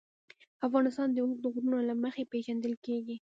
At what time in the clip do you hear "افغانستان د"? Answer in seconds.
0.67-1.17